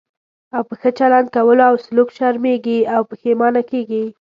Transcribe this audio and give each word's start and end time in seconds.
او 0.55 0.61
په 0.69 0.73
ښه 0.79 0.89
چلند 0.99 1.27
کولو 1.35 1.63
او 1.69 1.75
سلوک 1.85 2.09
شرمېږي 2.17 2.79
او 2.95 3.01
پښېمانه 3.11 3.61
کېږي. 3.71 4.05